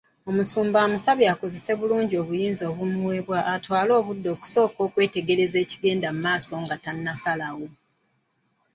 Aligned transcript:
Omusumba 0.29 0.77
amusabye 0.85 1.27
akozese 1.33 1.71
bulungi 1.79 2.13
obuyinza 2.21 2.63
obumuweebwa 2.71 3.39
atwale 3.53 3.91
obudde 3.99 4.27
okusooka 4.35 4.79
okwetegereza 4.87 5.57
ekigenda 5.63 6.07
mumaaso 6.15 6.53
nga 6.63 6.75
tannasalawo. 6.83 7.67